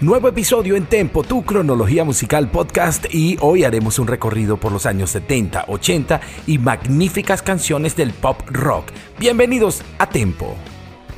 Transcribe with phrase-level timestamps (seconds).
[0.00, 4.86] Nuevo episodio en Tempo, tu cronología musical podcast y hoy haremos un recorrido por los
[4.86, 8.86] años 70, 80 y magníficas canciones del pop rock.
[9.18, 10.56] Bienvenidos a Tempo.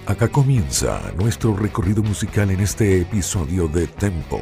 [0.06, 4.40] Acá comienza nuestro recorrido musical en este episodio de Tempo,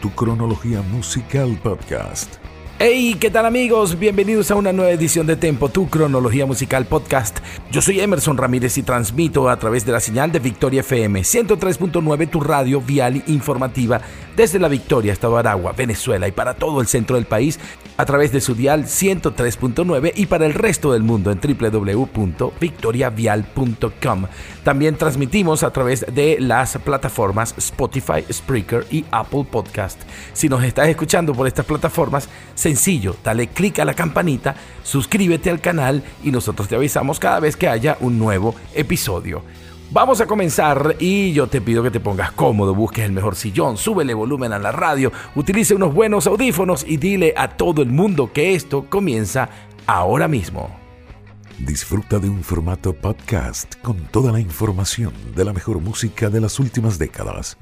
[0.00, 2.43] tu cronología musical podcast.
[2.80, 4.00] Hey, ¿qué tal amigos?
[4.00, 7.38] Bienvenidos a una nueva edición de Tempo, tu cronología musical podcast.
[7.70, 12.28] Yo soy Emerson Ramírez y transmito a través de la señal de Victoria FM 103.9,
[12.28, 14.00] tu radio vial informativa
[14.34, 17.60] desde la Victoria, Estado Aragua, Venezuela y para todo el centro del país
[17.96, 24.26] a través de su dial 103.9 y para el resto del mundo en www.victoriavial.com.
[24.64, 30.02] También transmitimos a través de las plataformas Spotify, Spreaker y Apple Podcast.
[30.32, 32.28] Si nos estás escuchando por estas plataformas,
[32.64, 37.56] sencillo, dale clic a la campanita, suscríbete al canal y nosotros te avisamos cada vez
[37.56, 39.42] que haya un nuevo episodio.
[39.90, 43.76] Vamos a comenzar y yo te pido que te pongas cómodo, busques el mejor sillón,
[43.76, 48.32] súbele volumen a la radio, utilice unos buenos audífonos y dile a todo el mundo
[48.32, 49.50] que esto comienza
[49.86, 50.74] ahora mismo.
[51.58, 56.58] Disfruta de un formato podcast con toda la información de la mejor música de las
[56.58, 57.58] últimas décadas.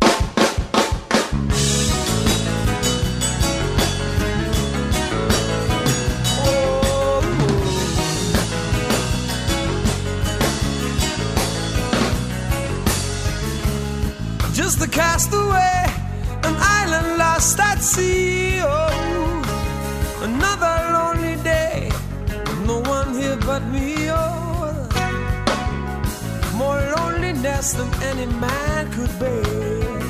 [15.12, 15.84] Just the castaway,
[16.48, 18.60] an island lost at sea.
[18.62, 19.42] Oh,
[20.22, 21.90] another lonely day,
[22.66, 24.08] no one here but me.
[24.08, 24.88] Oh,
[26.56, 30.00] more loneliness than any man could bear.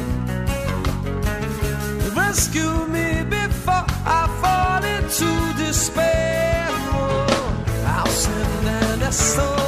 [2.14, 5.28] Rescue me before I fall into
[5.64, 6.68] despair.
[6.94, 9.61] Oh, I'll send an SOS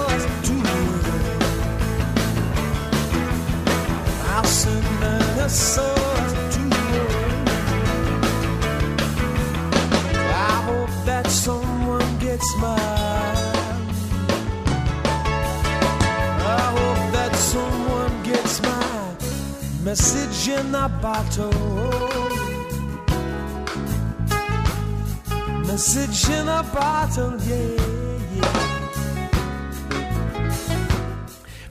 [19.95, 21.53] message in a bottle.
[25.67, 27.94] Message in a bottle, yeah.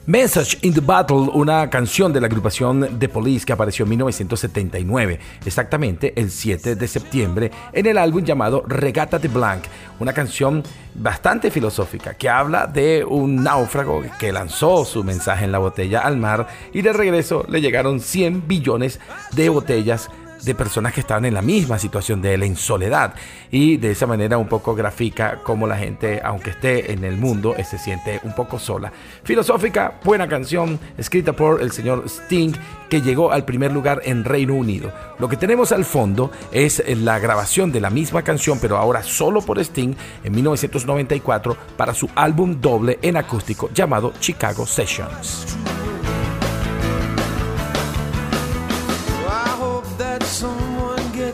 [0.06, 5.18] Message in the Battle, una canción de la agrupación The Police que apareció en 1979,
[5.46, 9.62] exactamente el 7 de septiembre, en el álbum llamado Regata de Blanc,
[10.00, 10.62] una canción
[10.94, 16.18] bastante filosófica que habla de un náufrago que lanzó su mensaje en la botella al
[16.18, 19.00] mar y de regreso le llegaron 100 billones
[19.32, 20.10] de botellas
[20.44, 23.14] de personas que estaban en la misma situación de él, en soledad.
[23.50, 27.54] Y de esa manera un poco grafica cómo la gente, aunque esté en el mundo,
[27.56, 28.92] eh, se siente un poco sola.
[29.22, 32.52] Filosófica, buena canción, escrita por el señor Sting,
[32.88, 34.92] que llegó al primer lugar en Reino Unido.
[35.18, 39.40] Lo que tenemos al fondo es la grabación de la misma canción, pero ahora solo
[39.40, 45.56] por Sting, en 1994, para su álbum doble en acústico llamado Chicago Sessions.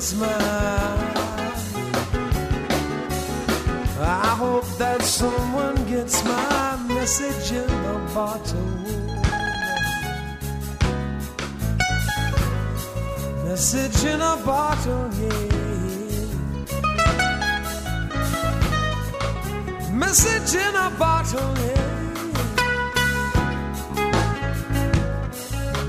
[0.01, 0.31] Gets mine.
[4.01, 8.71] I hope that someone gets my message in a bottle.
[13.45, 15.49] Message in a bottle, yeah.
[19.93, 21.85] Message in a bottle, yeah.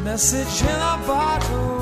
[0.03, 1.80] Message in a bottle.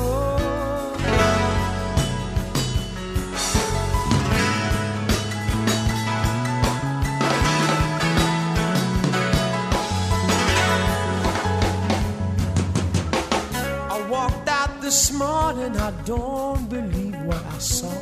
[14.90, 17.96] This morning, I don't believe what I saw.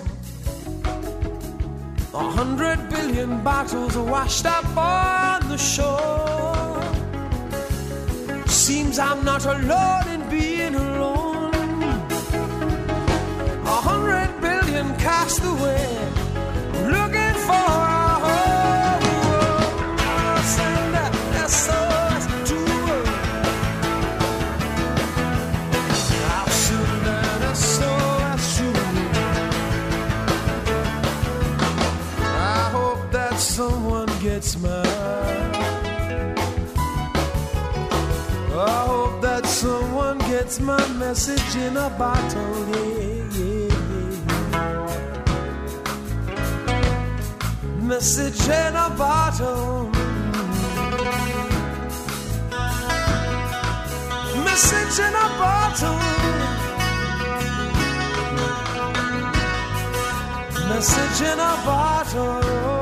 [2.14, 6.80] A hundred billion bottles washed up on the shore.
[8.46, 11.52] Seems I'm not alone in being alone.
[13.76, 15.88] A hundred billion cast away,
[16.96, 17.77] looking for
[40.60, 42.66] My message in a bottle.
[42.68, 42.88] Yeah,
[43.38, 44.18] yeah, yeah.
[47.80, 49.90] Message in a bottle.
[54.44, 55.98] Message in a bottle.
[60.68, 62.77] Message in a bottle.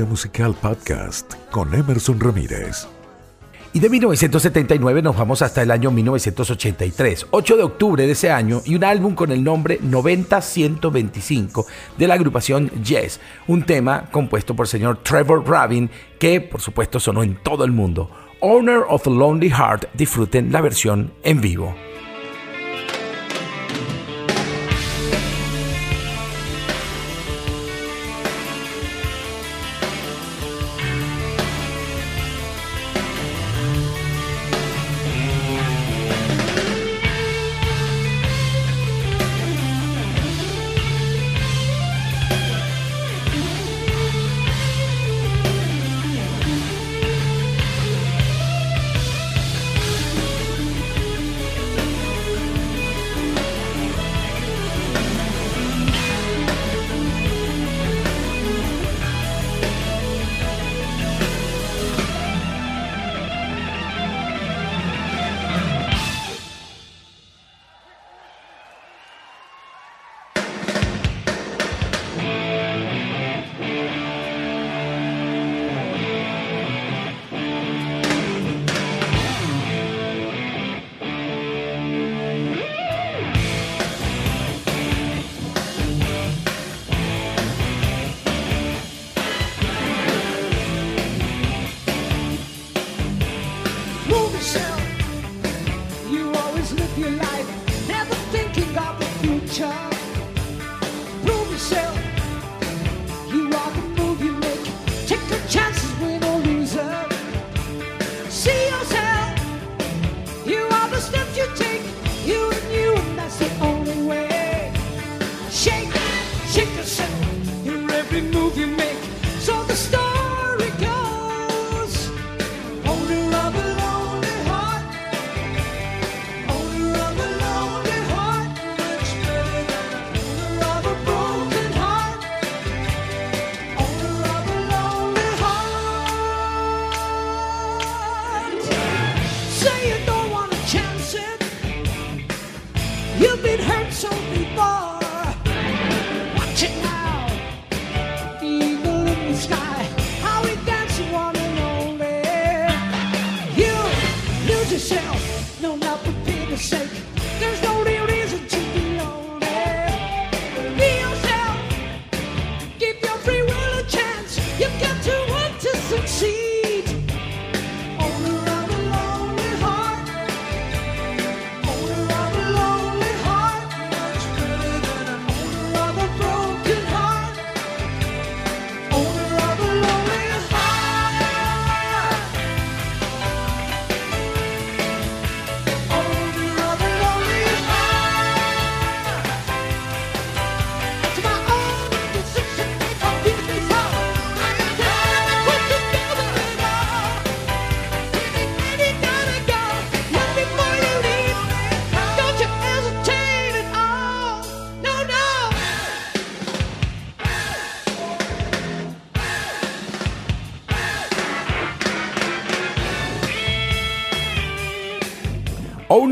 [0.00, 2.88] Musical podcast con Emerson Ramírez.
[3.74, 8.62] Y de 1979 nos vamos hasta el año 1983, 8 de octubre de ese año,
[8.64, 11.66] y un álbum con el nombre 90-125
[11.98, 16.98] de la agrupación Yes, un tema compuesto por el señor Trevor Rabin que por supuesto
[16.98, 18.10] sonó en todo el mundo.
[18.40, 21.74] Owner of a Lonely Heart, disfruten la versión en vivo.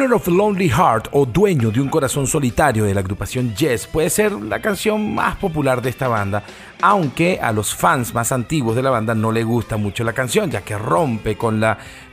[0.00, 4.08] Owner of Lonely Heart o Dueño de un Corazón Solitario de la agrupación Yes puede
[4.08, 6.42] ser la canción más popular de esta banda,
[6.80, 10.50] aunque a los fans más antiguos de la banda no le gusta mucho la canción,
[10.50, 11.62] ya que rompe con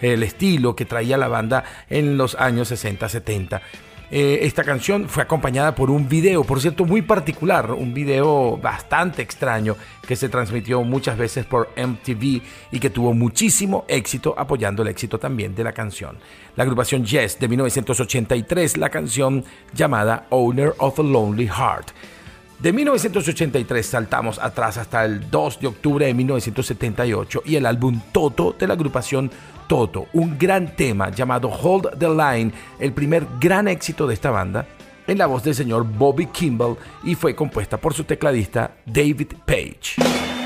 [0.02, 3.62] el estilo que traía la banda en los años 60-70.
[4.10, 9.22] Eh, esta canción fue acompañada por un video, por cierto, muy particular, un video bastante
[9.22, 9.76] extraño
[10.08, 15.20] que se transmitió muchas veces por MTV y que tuvo muchísimo éxito apoyando el éxito
[15.20, 16.18] también de la canción.
[16.56, 21.92] La agrupación Yes de 1983, la canción llamada Owner of a Lonely Heart.
[22.60, 28.56] De 1983 saltamos atrás hasta el 2 de octubre de 1978 y el álbum Toto
[28.58, 29.30] de la agrupación
[29.68, 34.66] Toto, un gran tema llamado Hold the Line, el primer gran éxito de esta banda,
[35.06, 40.37] en la voz del señor Bobby Kimball y fue compuesta por su tecladista David Page.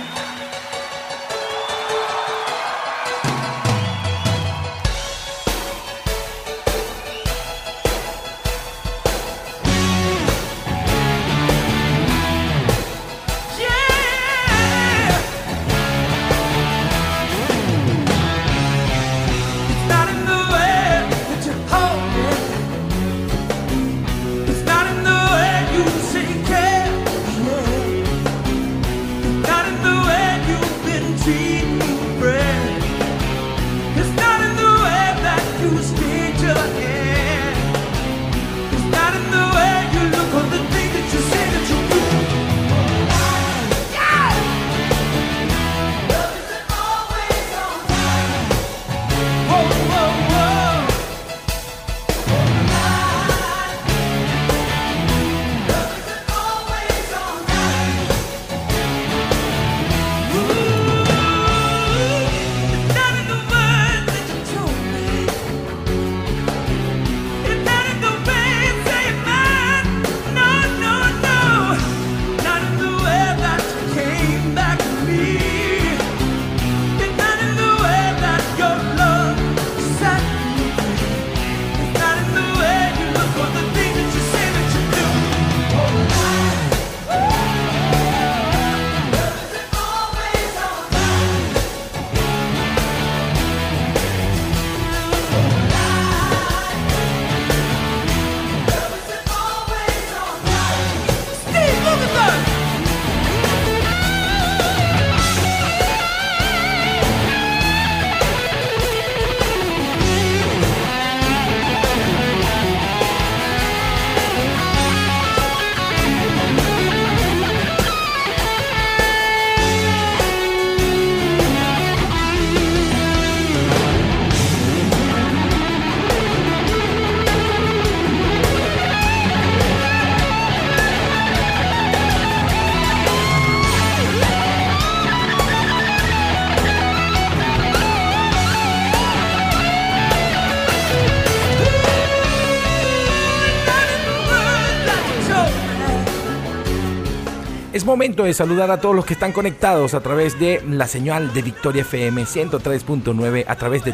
[148.01, 151.43] Momento de saludar a todos los que están conectados a través de la señal de
[151.43, 153.93] Victoria FM 103.9 a través de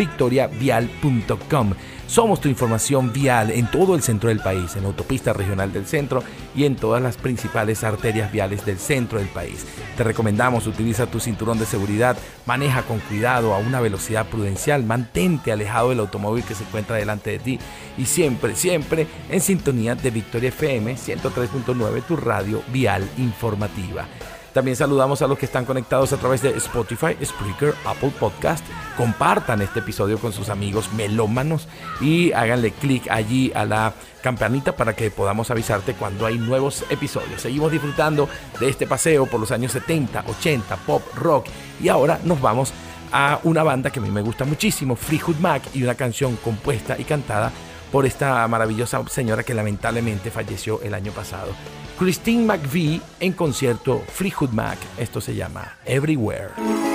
[0.00, 1.74] www.victoriavial.com.
[2.06, 5.86] Somos tu información vial en todo el centro del país, en la autopista regional del
[5.86, 6.24] centro
[6.56, 9.64] y en todas las principales arterias viales del centro del país.
[9.96, 15.52] Te recomendamos utiliza tu cinturón de seguridad, maneja con cuidado a una velocidad prudencial, mantente
[15.52, 17.60] alejado del automóvil que se encuentra delante de ti
[17.96, 24.08] y siempre, siempre en sintonía de Victoria FM 103.9, tu radio vial informativa.
[24.52, 28.64] También saludamos a los que están conectados a través de Spotify, Spreaker, Apple Podcast.
[28.96, 31.68] Compartan este episodio con sus amigos melómanos
[32.00, 37.42] y háganle clic allí a la campanita para que podamos avisarte cuando hay nuevos episodios.
[37.42, 38.28] Seguimos disfrutando
[38.58, 41.46] de este paseo por los años 70, 80, pop, rock
[41.80, 42.72] y ahora nos vamos
[43.12, 46.96] a una banda que a mí me gusta muchísimo, Fleetwood Mac y una canción compuesta
[46.98, 47.52] y cantada
[47.90, 51.52] por esta maravillosa señora que lamentablemente falleció el año pasado.
[52.00, 54.78] Christine McVie en concierto Fleetwood Mac.
[54.96, 56.89] Esto se llama Everywhere.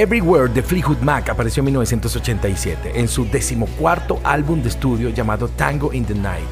[0.00, 5.92] Everywhere de Fleetwood Mac apareció en 1987 en su decimocuarto álbum de estudio llamado Tango
[5.92, 6.48] in the Night.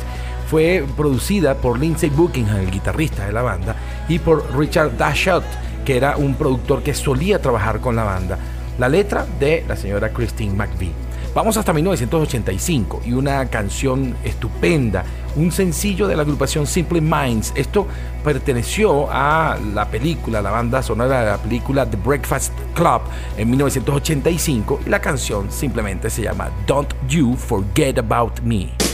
[0.50, 3.74] Fue producida por Lindsey Buckingham, el guitarrista de la banda,
[4.06, 5.44] y por Richard Dashut,
[5.86, 8.38] que era un productor que solía trabajar con la banda.
[8.78, 10.92] La letra de la señora Christine McVie.
[11.34, 15.06] Vamos hasta 1985 y una canción estupenda,
[15.38, 17.52] un sencillo de la agrupación Simple Minds.
[17.54, 17.86] Esto
[18.24, 23.02] perteneció a la película, la banda sonora de la película The Breakfast Club
[23.36, 28.87] en 1985 y la canción simplemente se llama Don't You Forget About Me.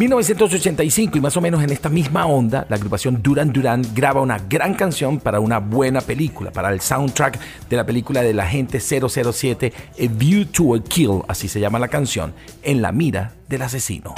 [0.00, 4.38] 1985 y más o menos en esta misma onda, la agrupación Duran Duran graba una
[4.38, 8.80] gran canción para una buena película, para el soundtrack de la película de la gente
[8.80, 12.32] 007, A View to a Kill, así se llama la canción,
[12.62, 14.14] en la mira del asesino.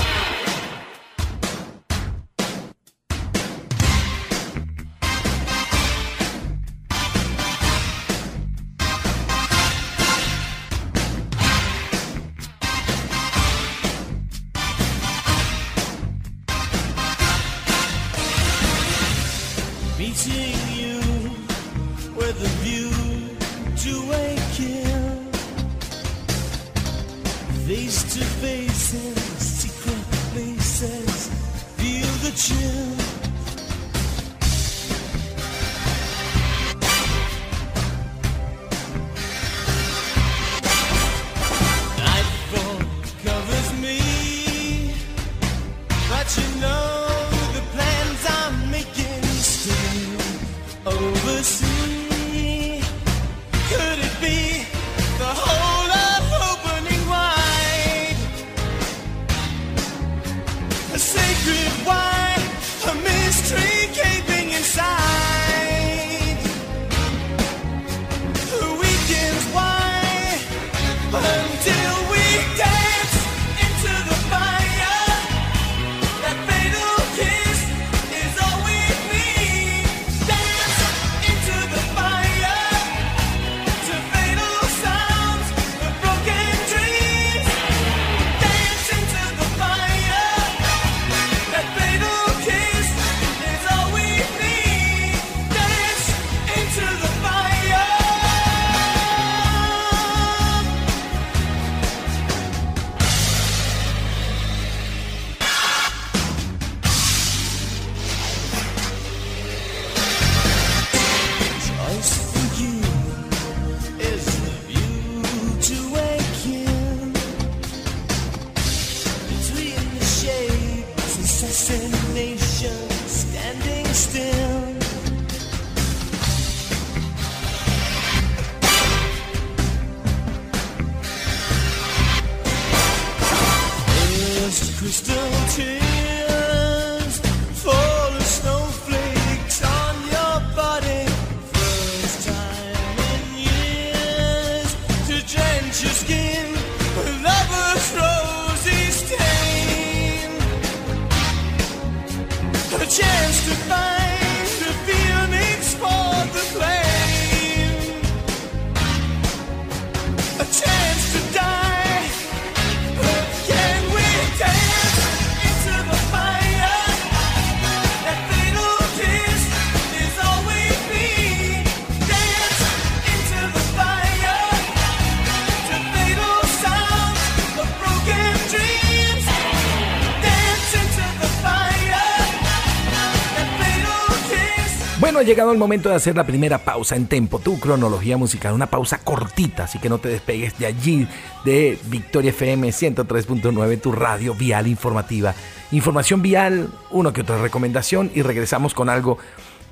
[185.23, 188.99] llegado el momento de hacer la primera pausa en tempo, tu cronología musical, una pausa
[188.99, 191.07] cortita, así que no te despegues de allí,
[191.45, 195.35] de Victoria FM 103.9, tu radio vial informativa.
[195.71, 199.19] Información vial, una que otra recomendación y regresamos con algo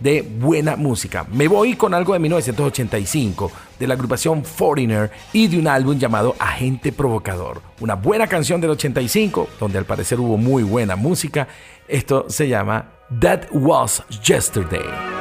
[0.00, 1.26] de buena música.
[1.32, 6.34] Me voy con algo de 1985, de la agrupación Foreigner y de un álbum llamado
[6.38, 7.60] Agente Provocador.
[7.80, 11.48] Una buena canción del 85, donde al parecer hubo muy buena música.
[11.86, 15.19] Esto se llama That Was Yesterday.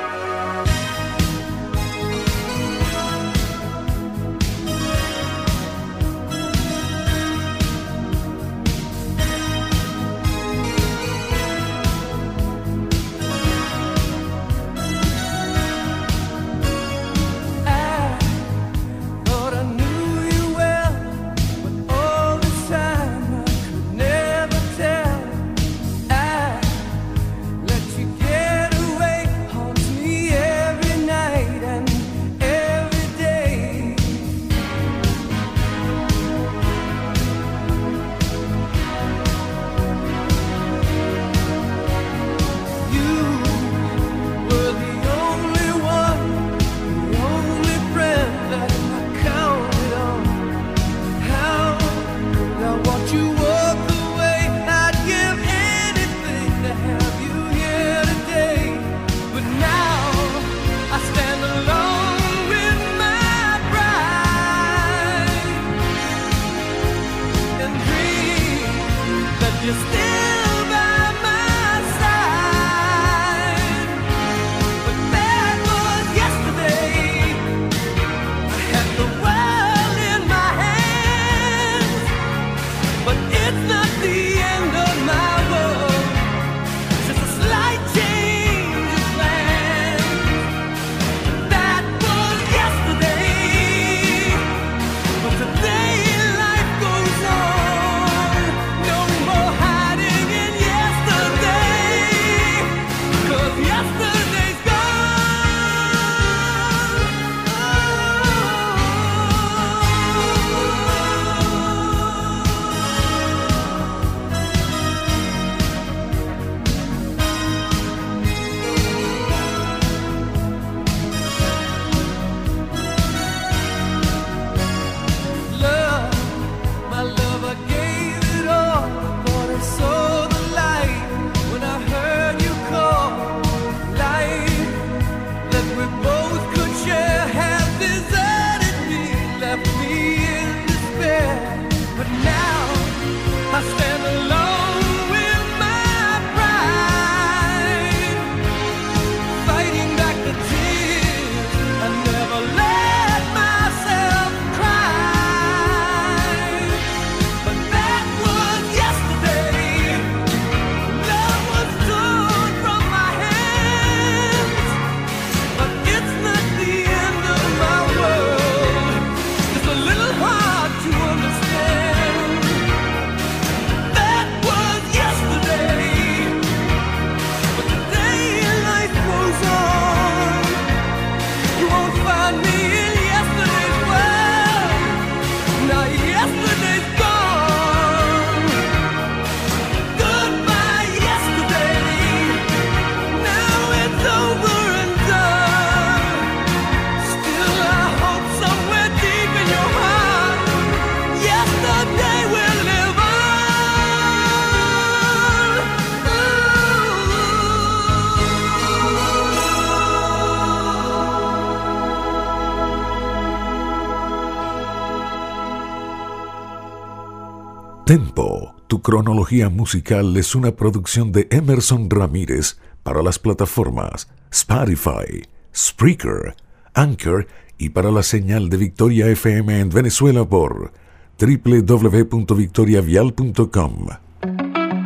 [218.90, 226.36] Cronología musical es una producción de Emerson Ramírez para las plataformas Spotify, Spreaker,
[226.74, 227.28] Anchor
[227.60, 230.74] y para la señal de Victoria FM en Venezuela por
[231.20, 233.88] www.victoriavial.com.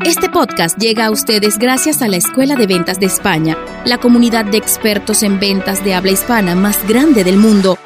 [0.06, 4.44] Este podcast llega a ustedes gracias a la Escuela de Ventas de España, la comunidad
[4.44, 7.78] de expertos en ventas de habla hispana más grande del mundo.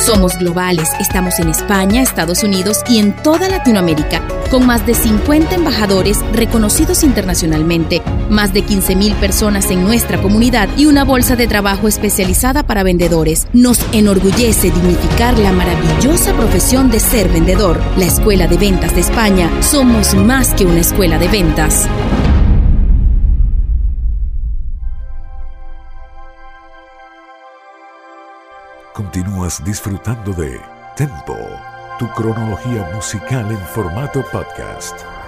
[0.00, 4.20] Somos globales, estamos en España, Estados Unidos y en toda Latinoamérica,
[4.50, 10.86] con más de 50 embajadores reconocidos internacionalmente, más de 15.000 personas en nuestra comunidad y
[10.86, 13.46] una bolsa de trabajo especializada para vendedores.
[13.52, 17.80] Nos enorgullece dignificar la maravillosa profesión de ser vendedor.
[17.96, 21.88] La Escuela de Ventas de España, somos más que una escuela de ventas.
[28.94, 30.60] Continúas disfrutando de
[30.96, 31.36] Tempo,
[32.00, 35.19] tu cronología musical en formato podcast.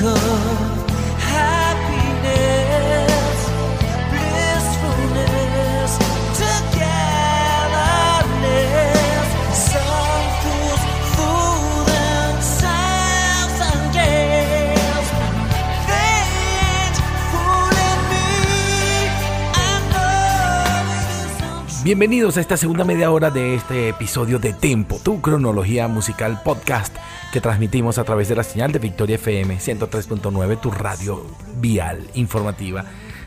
[0.00, 0.29] could
[21.90, 26.94] Bienvenidos a esta segunda media hora de este episodio de Tempo, tu cronología musical podcast
[27.32, 31.26] que transmitimos a través de la señal de Victoria FM 103.9, tu radio
[31.56, 32.84] vial informativa.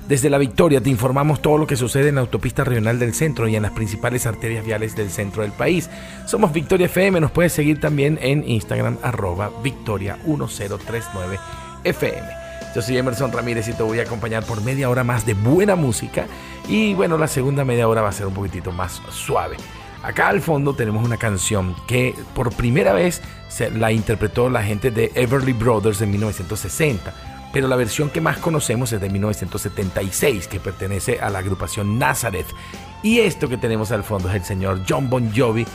[0.08, 3.50] Desde la Victoria te informamos todo lo que sucede en la autopista regional del centro
[3.50, 5.90] y en las principales arterias viales del centro del país.
[6.26, 11.38] Somos Victoria FM, nos puedes seguir también en Instagram arroba Victoria 1039
[11.84, 12.43] FM.
[12.74, 15.76] Yo soy Emerson Ramírez y te voy a acompañar por media hora más de buena
[15.76, 16.26] música.
[16.68, 19.58] Y bueno, la segunda media hora va a ser un poquitito más suave.
[20.02, 24.90] Acá al fondo tenemos una canción que por primera vez se la interpretó la gente
[24.90, 27.14] de Everly Brothers en 1960.
[27.54, 32.48] Pero la versión que más conocemos es de 1976, que pertenece a la agrupación Nazareth.
[33.04, 35.68] Y esto que tenemos al fondo es el señor John Bon Jovi,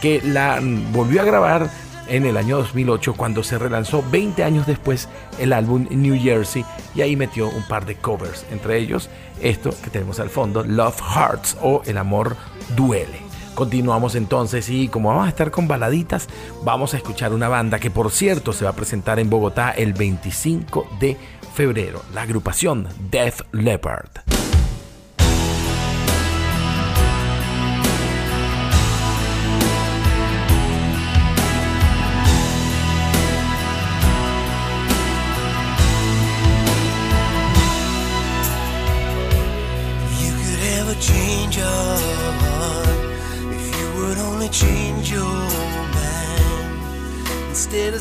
[0.00, 0.60] que la
[0.92, 1.68] volvió a grabar
[2.08, 6.64] en el año 2008 cuando se relanzó 20 años después el álbum New Jersey
[6.94, 9.08] y ahí metió un par de covers, entre ellos
[9.40, 12.36] esto que tenemos al fondo, Love Hearts o El amor
[12.76, 13.22] duele.
[13.54, 16.28] Continuamos entonces y como vamos a estar con baladitas,
[16.64, 19.92] vamos a escuchar una banda que por cierto se va a presentar en Bogotá el
[19.92, 21.16] 25 de
[21.54, 24.33] febrero, la agrupación Death Leopard.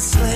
[0.04, 0.33] slave.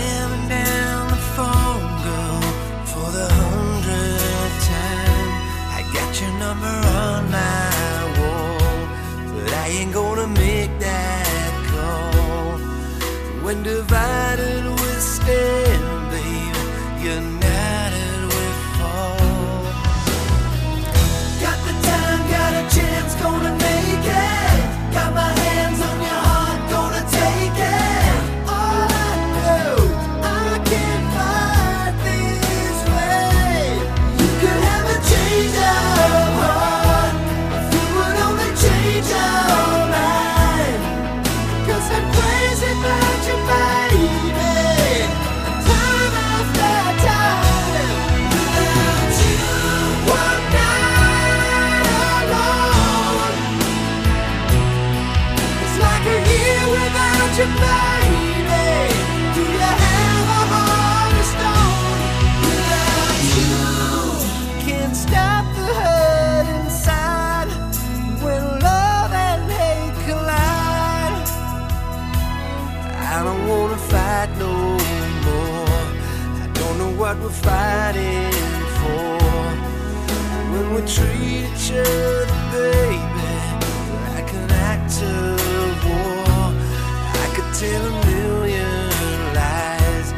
[87.60, 90.14] Tell a million lies,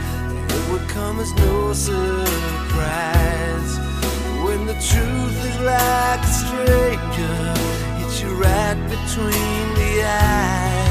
[0.54, 2.19] it would come as no surprise.
[4.43, 7.54] When the truth is like a stranger,
[7.97, 10.88] hits you right between the eyes.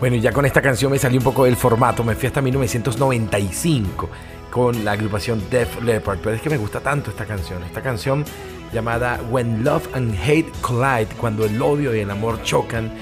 [0.00, 4.08] Bueno, ya con esta canción me salí un poco del formato, me fui hasta 1995
[4.48, 8.24] con la agrupación Def Leppard, pero es que me gusta tanto esta canción, esta canción
[8.72, 12.92] llamada When Love and Hate Collide, cuando el odio y el amor chocan,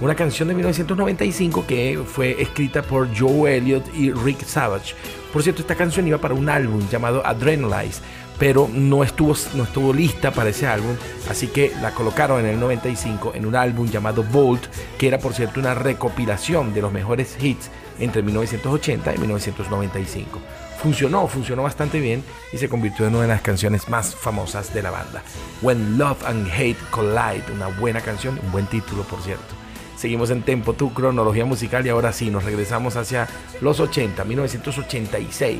[0.00, 4.94] una canción de 1995 que fue escrita por Joe Elliott y Rick Savage.
[5.32, 8.00] Por cierto, esta canción iba para un álbum llamado Adrenalize,
[8.38, 10.96] pero no estuvo, no estuvo lista para ese álbum,
[11.28, 14.66] así que la colocaron en el 95 en un álbum llamado Volt,
[14.98, 20.40] que era por cierto una recopilación de los mejores hits entre 1980 y 1995.
[20.82, 24.82] Funcionó, funcionó bastante bien y se convirtió en una de las canciones más famosas de
[24.82, 25.22] la banda.
[25.62, 29.63] When Love and Hate Collide, una buena canción, un buen título por cierto.
[29.96, 33.28] Seguimos en Tempo, tu cronología musical y ahora sí, nos regresamos hacia
[33.60, 35.58] los 80, 1986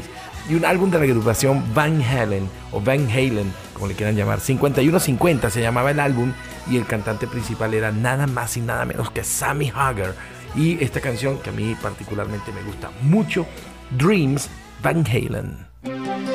[0.49, 4.41] y un álbum de la agrupación Van Halen o Van Halen, como le quieran llamar.
[4.41, 6.33] 5150 se llamaba el álbum
[6.69, 10.15] y el cantante principal era nada más y nada menos que Sammy Hagar.
[10.55, 13.47] Y esta canción que a mí particularmente me gusta mucho,
[13.91, 14.49] Dreams
[14.83, 16.34] Van Halen.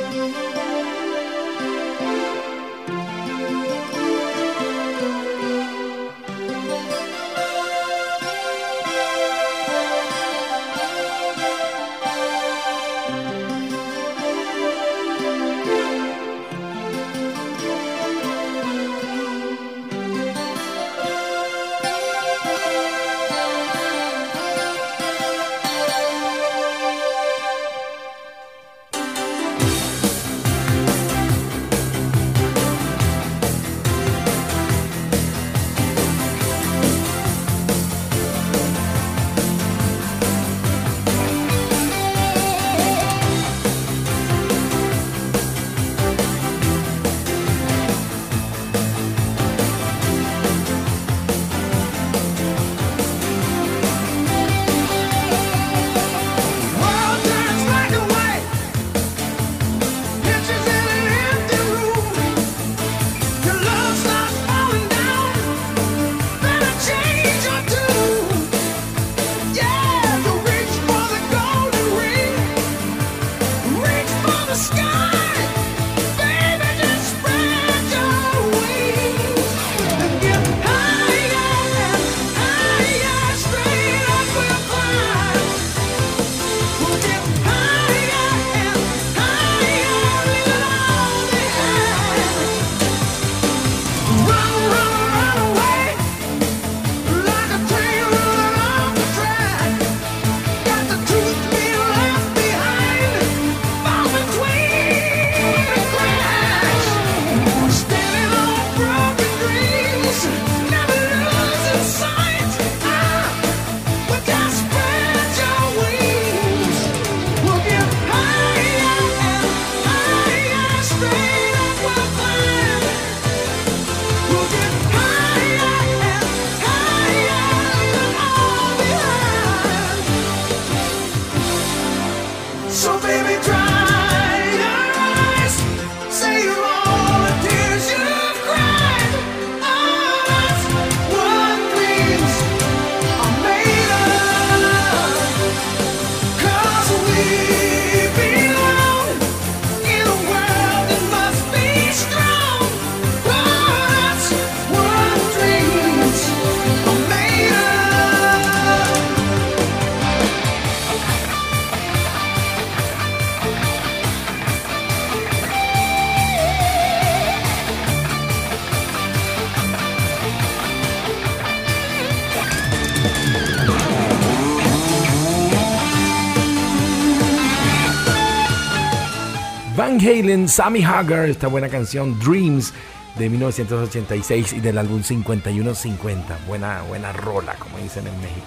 [180.30, 182.72] Sammy Hagar, esta buena canción Dreams
[183.18, 186.38] de 1986 y del álbum 5150.
[186.48, 188.46] Buena, buena rola, como dicen en México.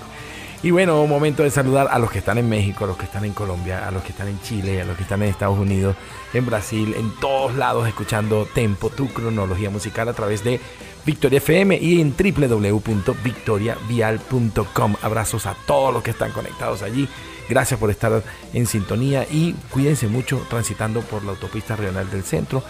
[0.63, 3.25] Y bueno, momento de saludar a los que están en México, a los que están
[3.25, 5.97] en Colombia, a los que están en Chile, a los que están en Estados Unidos,
[6.33, 10.61] en Brasil, en todos lados escuchando Tempo, tu cronología musical a través de
[11.05, 14.95] Victoria FM y en www.victoriavial.com.
[15.03, 17.09] Abrazos a todos los que están conectados allí.
[17.53, 18.23] Gracias por estar
[18.55, 22.65] en sintonía y cuídense mucho transitando por la autopista regional del centro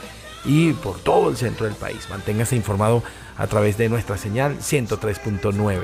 [0.45, 2.11] y por todo el centro del país.
[2.11, 3.01] Manténgase informado
[3.39, 5.83] a través de nuestra señal 103.9.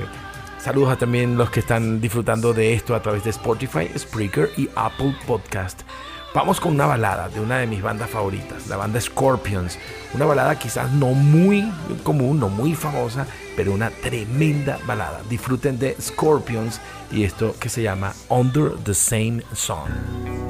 [0.61, 4.69] Saludos a también los que están disfrutando de esto a través de Spotify, Spreaker y
[4.75, 5.83] Apple Podcast.
[6.33, 9.79] Vamos con una balada de una de mis bandas favoritas, la banda Scorpions.
[10.13, 11.67] Una balada quizás no muy
[12.03, 13.25] común, no muy famosa,
[13.55, 15.21] pero una tremenda balada.
[15.27, 16.79] Disfruten de Scorpions
[17.11, 20.48] y esto que se llama Under the Same Sun.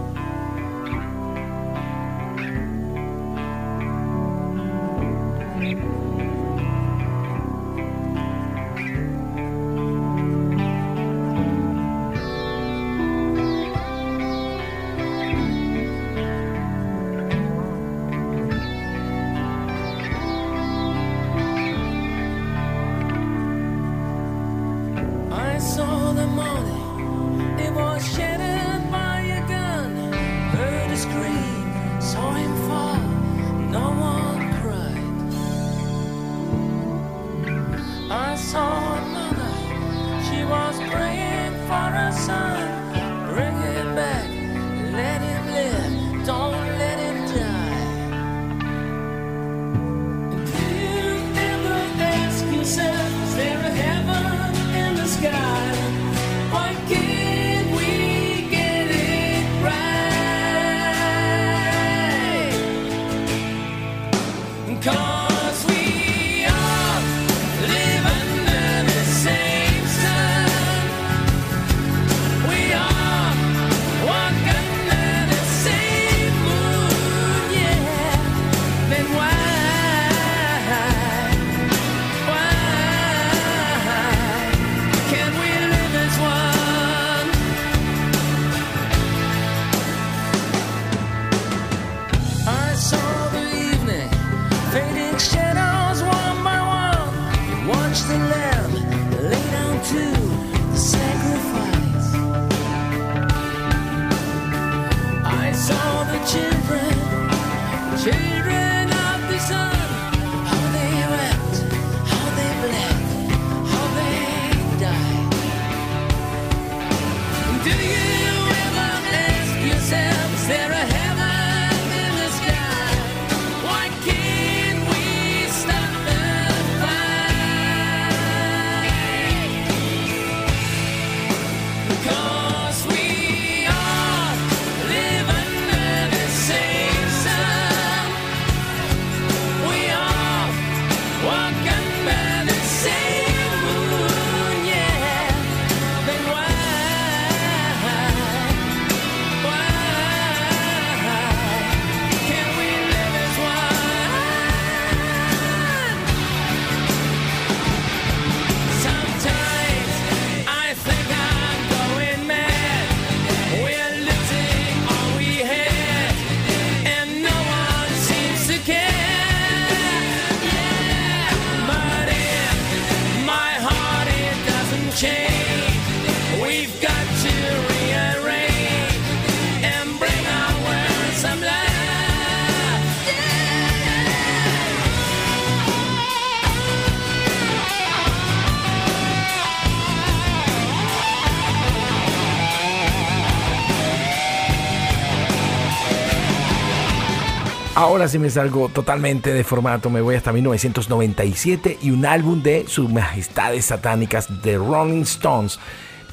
[198.09, 202.89] Sí me salgo totalmente de formato, me voy hasta 1997 y un álbum de sus
[202.89, 205.59] majestades satánicas de Rolling Stones.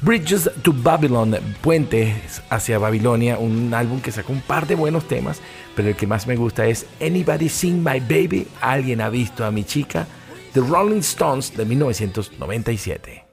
[0.03, 5.41] Bridges to Babylon, Puentes hacia Babilonia, un álbum que sacó un par de buenos temas,
[5.75, 9.49] pero el que más me gusta es Anybody Seen My Baby, alguien ha visto a
[9.49, 10.05] mi chica,
[10.53, 13.26] The Rolling Stones de 1997.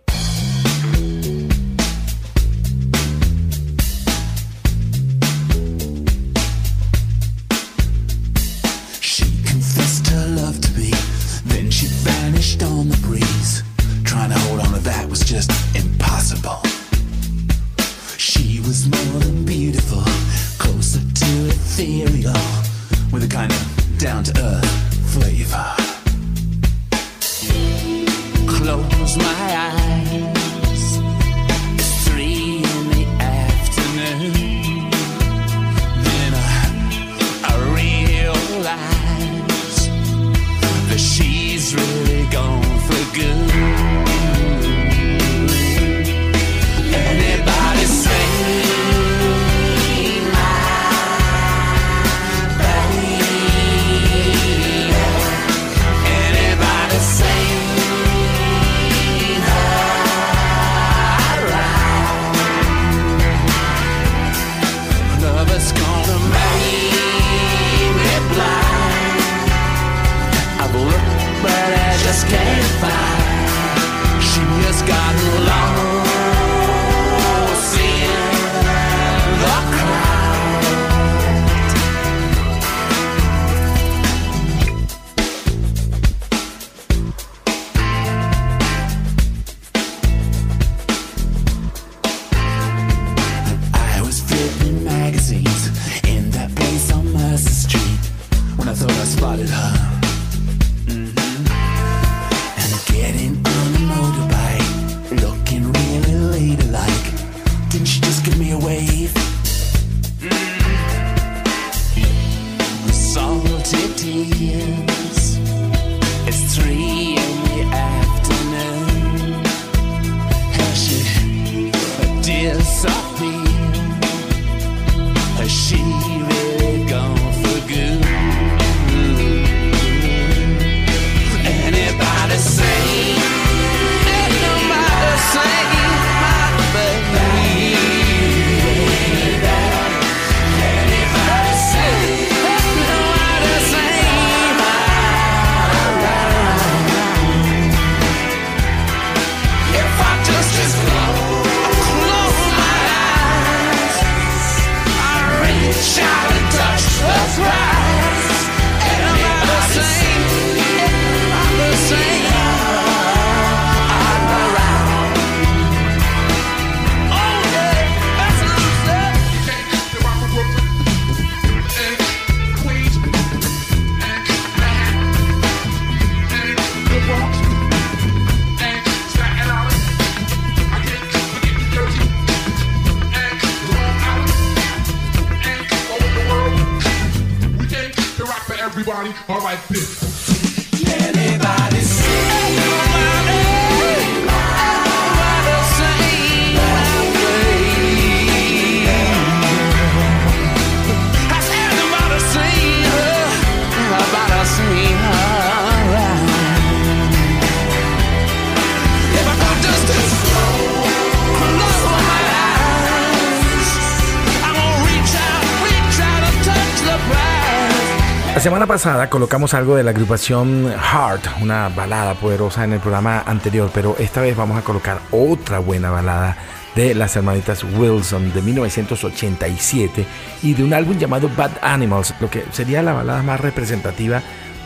[218.74, 223.94] pasada colocamos algo de la agrupación Heart, una balada poderosa en el programa anterior, pero
[224.00, 226.36] esta vez vamos a colocar otra buena balada
[226.74, 230.04] de las hermanitas Wilson de 1987
[230.42, 234.20] y de un álbum llamado Bad Animals, lo que sería la balada más representativa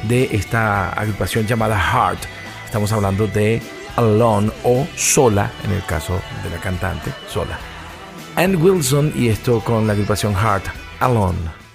[0.05, 2.21] de esta agrupación llamada Heart.
[2.65, 3.61] Estamos hablando de
[3.97, 7.59] Alone o Sola, en el caso de la cantante, Sola.
[8.37, 10.65] And Wilson y esto con la agrupación Heart,
[11.01, 11.68] Alone.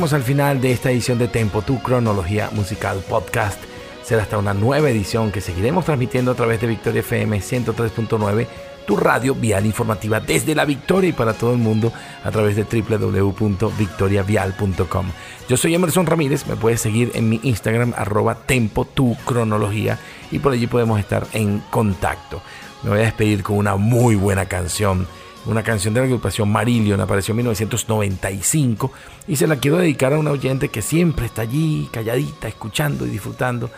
[0.00, 3.62] Al final de esta edición de Tempo, tu cronología musical podcast.
[4.02, 8.46] Será hasta una nueva edición que seguiremos transmitiendo a través de Victoria FM 103.9,
[8.86, 11.92] tu radio vial informativa desde la Victoria y para todo el mundo
[12.24, 15.06] a través de www.victoriavial.com.
[15.50, 19.98] Yo soy Emerson Ramírez, me puedes seguir en mi Instagram arroba tempo tu cronología
[20.30, 22.40] y por allí podemos estar en contacto.
[22.82, 25.06] Me voy a despedir con una muy buena canción
[25.46, 28.92] una canción de la agrupación Marillion, apareció en 1995
[29.26, 33.10] y se la quiero dedicar a una oyente que siempre está allí, calladita, escuchando y
[33.10, 33.70] disfrutando,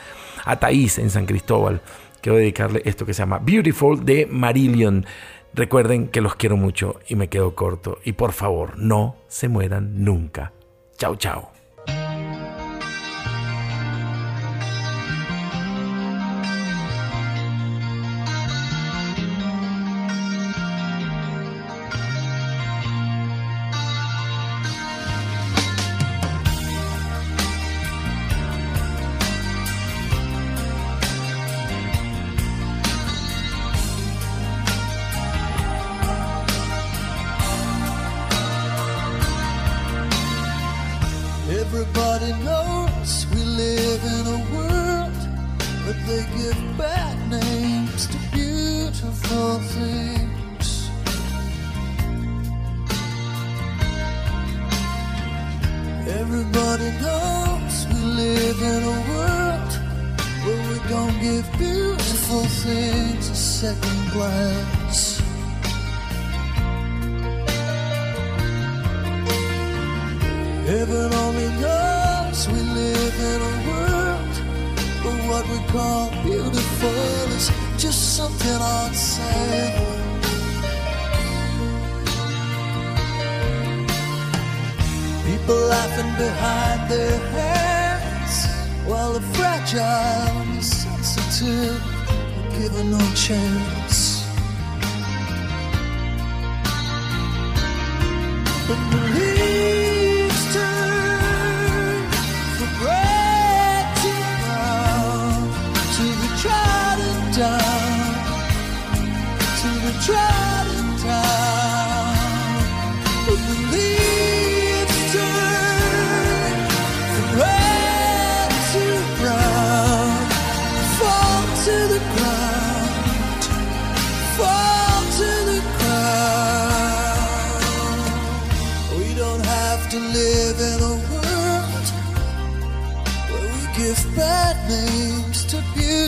[0.44, 1.80] a Thaís en San Cristóbal.
[2.20, 5.06] Quiero dedicarle esto que se llama Beautiful de Marillion.
[5.54, 7.98] Recuerden que los quiero mucho y me quedo corto.
[8.04, 10.52] Y por favor, no se mueran nunca.
[10.96, 11.61] Chao, chao.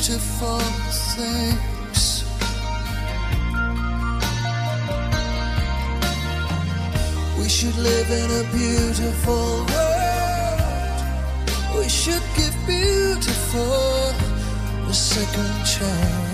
[0.07, 0.59] Beautiful
[1.17, 2.25] things.
[7.41, 11.01] We should live in a beautiful world.
[11.79, 14.13] We should give beautiful
[14.89, 16.34] a second chance.